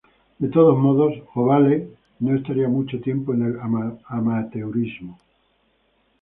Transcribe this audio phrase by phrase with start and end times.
[0.39, 3.59] De todos modos, Ovalle no estaría mucho tiempo en el
[4.09, 5.19] amateurismo.